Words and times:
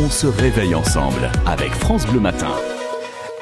On 0.00 0.10
se 0.10 0.28
réveille 0.28 0.76
ensemble 0.76 1.28
avec 1.44 1.72
France 1.72 2.06
Bleu 2.06 2.20
Matin. 2.20 2.52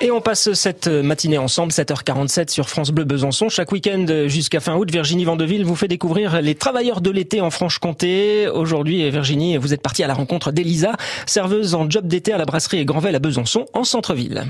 Et 0.00 0.10
on 0.10 0.22
passe 0.22 0.54
cette 0.54 0.88
matinée 0.88 1.36
ensemble, 1.36 1.70
7h47 1.70 2.50
sur 2.50 2.70
France 2.70 2.92
Bleu 2.92 3.04
Besançon. 3.04 3.50
Chaque 3.50 3.72
week-end 3.72 4.06
jusqu'à 4.26 4.60
fin 4.60 4.74
août, 4.74 4.90
Virginie 4.90 5.26
Vandeville 5.26 5.64
vous 5.66 5.76
fait 5.76 5.88
découvrir 5.88 6.40
les 6.40 6.54
travailleurs 6.54 7.02
de 7.02 7.10
l'été 7.10 7.42
en 7.42 7.50
Franche-Comté. 7.50 8.48
Aujourd'hui, 8.48 9.10
Virginie, 9.10 9.58
vous 9.58 9.74
êtes 9.74 9.82
partie 9.82 10.02
à 10.02 10.06
la 10.06 10.14
rencontre 10.14 10.50
d'Elisa, 10.50 10.92
serveuse 11.26 11.74
en 11.74 11.90
job 11.90 12.06
d'été 12.06 12.32
à 12.32 12.38
la 12.38 12.46
brasserie 12.46 12.86
Grandvel 12.86 13.14
à 13.14 13.18
Besançon, 13.18 13.66
en 13.74 13.84
centre-ville. 13.84 14.44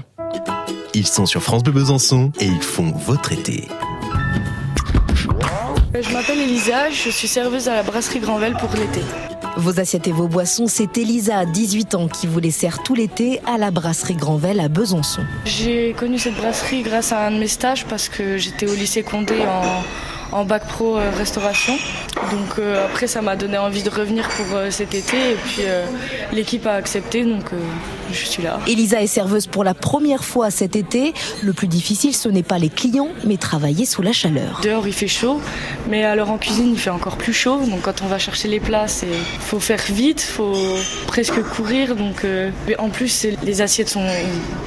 Ils 0.95 1.09
sont 1.09 1.27
sur 1.27 1.43
France 1.43 1.64
Bleu 1.64 1.73
Besançon 1.73 2.30
et 2.38 2.46
ils 2.46 2.62
font 2.62 2.93
votre 2.93 3.32
été. 3.32 3.64
Je 5.93 6.12
m'appelle 6.12 6.38
Elisa, 6.38 6.88
je 6.91 7.11
suis 7.11 7.29
serveuse 7.29 7.68
à 7.68 7.75
la 7.75 7.82
brasserie 7.82 8.20
Grandvel 8.20 8.54
pour 8.54 8.70
l'été. 8.77 9.02
Vos 9.57 9.80
assiettes 9.80 10.07
et 10.07 10.12
vos 10.12 10.29
boissons, 10.29 10.66
c'est 10.66 10.98
Elisa, 10.98 11.46
18 11.46 11.95
ans, 11.95 12.09
qui 12.09 12.27
vous 12.27 12.41
les 12.41 12.50
sert 12.50 12.82
tout 12.82 12.95
l'été 12.95 13.41
à 13.46 13.57
la 13.57 13.71
brasserie 13.71 14.14
Grandvel 14.14 14.61
à 14.61 14.68
Besançon. 14.68 15.22
J'ai 15.46 15.94
connu 15.94 16.18
cette 16.18 16.35
brasserie 16.36 16.82
grâce 16.82 17.11
à 17.12 17.26
un 17.26 17.31
de 17.31 17.39
mes 17.39 17.48
stages 17.48 17.86
parce 17.86 18.11
que 18.11 18.36
j'étais 18.36 18.68
au 18.68 18.75
lycée 18.75 19.03
Condé 19.03 19.34
en, 20.32 20.36
en 20.39 20.45
bac 20.45 20.67
pro 20.68 20.98
euh, 20.98 21.11
restauration. 21.17 21.72
Donc 22.30 22.58
euh, 22.58 22.85
après, 22.86 23.07
ça 23.07 23.22
m'a 23.22 23.36
donné 23.36 23.58
envie 23.58 23.82
de 23.82 23.90
revenir 23.90 24.29
pour 24.29 24.46
euh, 24.54 24.71
cet 24.71 24.94
été 24.94 25.17
et 25.17 25.34
puis 25.34 25.62
euh, 25.62 25.86
l'équipe 26.32 26.67
a 26.67 26.75
accepté, 26.75 27.25
donc 27.25 27.50
je 28.12 28.25
suis 28.25 28.43
là. 28.43 28.61
Elisa 28.67 29.03
est 29.03 29.07
serveuse 29.07 29.46
pour 29.46 29.64
la 29.64 29.75
première 29.75 30.25
fois 30.25 30.50
cet 30.50 30.76
été. 30.76 31.12
Le 31.43 31.53
plus 31.53 31.68
difficile, 31.68 32.14
ce 32.14 32.28
n'est 32.28 32.42
pas 32.42 32.58
les 32.58 32.69
clients, 32.69 33.11
mais 33.25 33.36
travailler 33.36 33.84
sous 33.84 34.03
la 34.03 34.12
chaleur. 34.12 34.61
Dehors, 34.62 34.86
il 34.86 34.92
fait 34.92 35.08
chaud, 35.08 35.41
mais 35.89 36.05
alors 36.05 36.31
en 36.31 36.39
cuisine, 36.39 36.70
il 36.72 36.78
fait 36.78 36.91
encore 36.91 37.17
plus 37.17 37.33
chaud. 37.33 37.58
Donc 37.67 37.83
quand 37.83 38.03
on 38.03 38.06
va 38.06 38.19
chercher 38.19 38.48
les 38.48 38.61
plats, 38.61 38.89
c'est 38.89 39.06
faut 39.41 39.61
faire 39.61 39.83
vite, 39.89 40.20
faut 40.20 40.77
presque 41.06 41.41
courir. 41.42 41.97
Donc 41.97 42.25
mais 42.67 42.78
en 42.78 42.89
plus, 42.89 43.27
les 43.42 43.61
assiettes 43.61 43.89
sont 43.89 44.06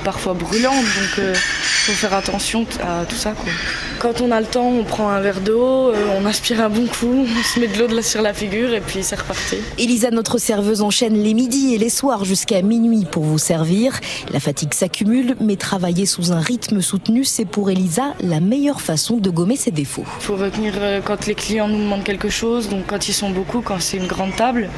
parfois 0.04 0.34
brûlantes, 0.34 0.76
donc 0.76 1.20
euh, 1.20 1.34
faut 1.36 1.92
faire 1.92 2.14
attention 2.14 2.66
à 2.82 3.06
tout 3.06 3.16
ça. 3.16 3.32
Quoi. 3.32 3.52
Quand 4.00 4.22
on 4.22 4.32
a 4.32 4.40
le 4.40 4.46
temps, 4.46 4.68
on 4.68 4.84
prend 4.84 5.10
un 5.10 5.20
verre 5.20 5.42
d'eau, 5.42 5.92
on 6.18 6.26
aspire 6.26 6.62
un 6.62 6.70
bon 6.70 6.88
coup, 6.88 7.26
on 7.28 7.40
se 7.50 7.60
met 7.60 7.68
de 7.68 7.80
l'eau 7.80 8.02
sur 8.02 8.22
la 8.22 8.34
figure 8.34 8.74
et 8.74 8.82
puis 8.82 9.04
c'est 9.04 9.20
reparti. 9.20 9.58
Elisa, 9.78 10.12
notre 10.12 10.38
serveuse, 10.38 10.82
enchaîne 10.82 11.16
les 11.22 11.34
midis 11.34 11.74
et 11.74 11.78
les 11.78 11.90
soirs 11.90 12.24
jusqu'à 12.26 12.62
minuit 12.62 13.06
pour 13.10 13.24
vous 13.24 13.38
servir. 13.38 14.00
La 14.32 14.40
fatigue 14.40 14.74
s'accumule, 14.74 15.36
mais 15.42 15.56
travailler 15.56 16.06
sous 16.06 16.32
un 16.32 16.40
rythme 16.40 16.82
soutenu, 16.82 17.24
c'est 17.24 17.46
pour 17.46 17.70
Elisa 17.70 18.14
la 18.22 18.40
meilleure 18.40 18.82
façon 18.82 19.18
de 19.18 19.30
gommer 19.30 19.56
ses 19.56 19.72
défauts. 19.72 20.06
Il 20.20 20.24
faut 20.26 20.36
retenir 20.36 20.74
euh, 20.78 21.02
quand 21.04 21.26
les 21.26 21.36
clients 21.36 21.68
nous 21.68 21.80
demandent 21.80 22.04
quelque 22.04 22.30
chose, 22.30 22.70
donc 22.70 22.86
quand 22.88 23.08
ils 23.08 23.14
sont 23.14 23.32
beaucoup, 23.32 23.62
quand 23.62 23.80
c'est 23.80 23.98
une 23.98 24.08
grande 24.08 24.36
table. 24.36 24.70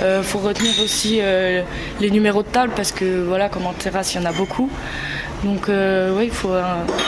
Il 0.00 0.22
faut 0.22 0.38
retenir 0.38 0.72
aussi 0.82 1.18
euh, 1.20 1.62
les 2.00 2.10
numéros 2.10 2.42
de 2.42 2.48
table 2.48 2.72
parce 2.76 2.92
que 2.92 3.24
voilà, 3.24 3.48
comme 3.48 3.66
en 3.66 3.72
terrasse, 3.72 4.14
il 4.14 4.22
y 4.22 4.24
en 4.24 4.28
a 4.28 4.32
beaucoup. 4.32 4.70
Donc 5.44 5.68
euh, 5.68 6.16
oui, 6.16 6.26
il 6.26 6.30
faut 6.30 6.52
euh, 6.52 6.62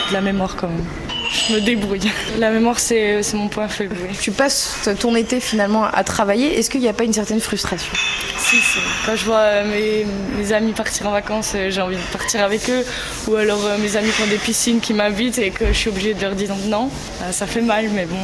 de 0.09 0.13
la 0.13 0.21
mémoire 0.21 0.55
quand 0.55 0.67
même. 0.67 0.85
Je 1.31 1.53
me 1.53 1.61
débrouille. 1.61 2.09
La 2.39 2.51
mémoire, 2.51 2.79
c'est 2.79 3.21
c'est 3.23 3.37
mon 3.37 3.47
point 3.47 3.67
faible. 3.67 3.95
oui. 4.01 4.15
Tu 4.19 4.31
passes 4.31 4.89
ton 4.99 5.15
été 5.15 5.39
finalement 5.39 5.85
à 5.85 6.03
travailler. 6.03 6.57
Est-ce 6.57 6.69
qu'il 6.69 6.81
n'y 6.81 6.87
a 6.87 6.93
pas 6.93 7.03
une 7.03 7.13
certaine 7.13 7.39
frustration? 7.39 7.93
Si, 8.37 8.57
si. 8.57 8.79
Quand 9.05 9.15
je 9.15 9.25
vois 9.25 9.37
euh, 9.39 9.65
mes, 9.69 10.05
mes 10.37 10.53
amis 10.53 10.71
partir 10.73 11.07
en 11.07 11.11
vacances, 11.11 11.53
euh, 11.55 11.69
j'ai 11.69 11.81
envie 11.81 11.97
de 11.97 12.01
partir 12.17 12.43
avec 12.43 12.69
eux. 12.69 12.85
Ou 13.27 13.35
alors 13.35 13.59
euh, 13.65 13.77
mes 13.77 13.97
amis 13.97 14.09
qui 14.11 14.21
ont 14.21 14.27
des 14.27 14.37
piscines 14.37 14.79
qui 14.79 14.93
m'invitent 14.93 15.39
et 15.39 15.49
que 15.51 15.67
je 15.67 15.73
suis 15.73 15.89
obligée 15.89 16.13
de 16.13 16.21
leur 16.21 16.35
dire 16.35 16.53
non. 16.67 16.89
Ça 17.31 17.45
fait 17.45 17.61
mal, 17.61 17.89
mais 17.93 18.05
bon. 18.05 18.15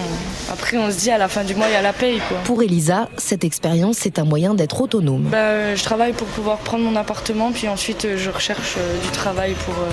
Après, 0.51 0.77
on 0.77 0.89
se 0.91 0.97
dit 0.97 1.11
à 1.11 1.17
la 1.17 1.27
fin 1.27 1.43
du 1.43 1.55
mois, 1.55 1.67
il 1.67 1.73
y 1.73 1.75
a 1.75 1.81
la 1.81 1.93
paye, 1.93 2.21
quoi. 2.29 2.37
Pour 2.45 2.61
Elisa, 2.63 3.09
cette 3.17 3.43
expérience, 3.43 3.97
c'est 3.99 4.17
un 4.19 4.23
moyen 4.25 4.53
d'être 4.53 4.79
autonome. 4.81 5.23
Bah, 5.23 5.75
je 5.75 5.83
travaille 5.83 6.13
pour 6.13 6.27
pouvoir 6.27 6.57
prendre 6.59 6.83
mon 6.83 6.95
appartement, 6.95 7.51
puis 7.51 7.67
ensuite 7.67 8.07
je 8.15 8.29
recherche 8.29 8.75
du 9.03 9.09
travail 9.09 9.53
pour 9.65 9.73
euh, 9.73 9.89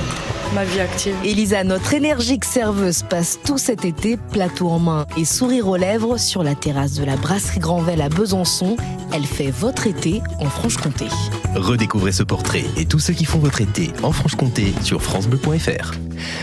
ma 0.54 0.64
vie 0.64 0.80
active. 0.80 1.14
Elisa, 1.24 1.64
notre 1.64 1.94
énergique 1.94 2.44
serveuse, 2.44 3.02
passe 3.02 3.38
tout 3.44 3.58
cet 3.58 3.84
été, 3.84 4.16
plateau 4.16 4.68
en 4.68 4.78
main 4.78 5.06
et 5.16 5.24
sourire 5.24 5.68
aux 5.68 5.76
lèvres, 5.76 6.18
sur 6.18 6.42
la 6.42 6.54
terrasse 6.54 6.94
de 6.94 7.04
la 7.04 7.16
brasserie 7.16 7.60
Grandvel 7.60 8.00
à 8.00 8.08
Besançon. 8.08 8.76
Elle 9.12 9.24
fait 9.24 9.50
votre 9.50 9.86
été 9.86 10.22
en 10.38 10.46
Franche-Comté. 10.46 11.06
Redécouvrez 11.54 12.12
ce 12.12 12.22
portrait 12.22 12.64
et 12.76 12.86
tous 12.86 12.98
ceux 12.98 13.12
qui 13.12 13.24
font 13.24 13.38
votre 13.38 13.60
été 13.60 13.90
en 14.02 14.12
Franche-Comté 14.12 14.72
sur 14.82 15.02
francebleu.fr. 15.02 15.92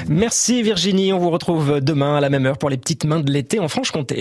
Merci 0.08 0.64
Virginie, 0.64 1.14
on 1.14 1.20
vous 1.20 1.30
retrouve 1.30 1.80
demain 1.82 2.16
à 2.16 2.22
la 2.22 2.30
même 2.30 2.46
heure 2.46 2.58
pour 2.58 2.70
les 2.70 2.78
petites 2.78 3.06
mains 3.06 3.20
de 3.20 3.32
l'été 3.32 3.60
en 3.60 3.68
Franche-Comté. 3.68 4.16